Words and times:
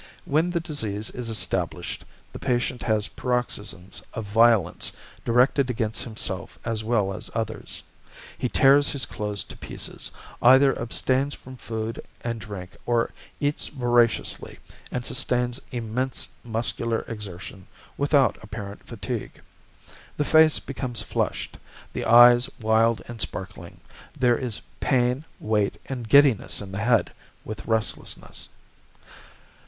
When 0.25 0.49
the 0.49 0.59
disease 0.59 1.11
is 1.11 1.29
established, 1.29 2.05
the 2.33 2.39
patient 2.39 2.81
has 2.81 3.07
paroxysms 3.07 4.01
of 4.15 4.25
violence 4.25 4.93
directed 5.23 5.69
against 5.69 6.01
himself 6.01 6.57
as 6.65 6.83
well 6.83 7.13
as 7.13 7.29
others. 7.35 7.83
He 8.35 8.49
tears 8.49 8.89
his 8.89 9.05
clothes 9.05 9.43
to 9.43 9.55
pieces, 9.55 10.09
either 10.41 10.75
abstains 10.79 11.35
from 11.35 11.55
food 11.55 12.01
and 12.21 12.41
drink 12.41 12.75
or 12.87 13.11
eats 13.39 13.67
voraciously, 13.67 14.57
and 14.91 15.05
sustains 15.05 15.59
immense 15.71 16.29
muscular 16.43 17.01
exertion 17.07 17.67
without 17.95 18.39
apparent 18.41 18.83
fatigue. 18.87 19.39
The 20.17 20.25
face 20.25 20.57
becomes 20.57 21.03
flushed, 21.03 21.59
the 21.93 22.07
eye 22.07 22.39
wild 22.59 23.03
and 23.07 23.21
sparkling; 23.21 23.81
there 24.19 24.35
is 24.35 24.61
pain, 24.79 25.25
weight, 25.39 25.79
and 25.85 26.09
giddiness 26.09 26.59
in 26.59 26.71
the 26.71 26.79
head, 26.79 27.11
with 27.45 27.67
restlessness. 27.67 28.49